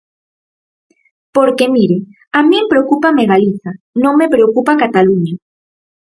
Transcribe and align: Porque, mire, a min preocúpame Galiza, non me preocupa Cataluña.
Porque, 1.35 1.65
mire, 1.75 1.97
a 2.37 2.39
min 2.49 2.63
preocúpame 2.71 3.29
Galiza, 3.31 3.71
non 4.03 4.13
me 4.19 4.27
preocupa 4.33 4.79
Cataluña. 4.83 5.35